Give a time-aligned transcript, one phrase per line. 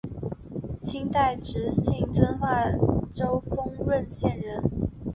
[0.81, 2.71] 清代直隶遵化
[3.13, 4.63] 州丰润县人。